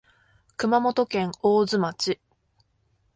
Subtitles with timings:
[0.57, 2.19] 熊本県大津町